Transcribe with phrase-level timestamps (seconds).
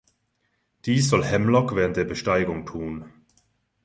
[0.85, 3.13] Dies soll Hemlock während der Besteigung tun.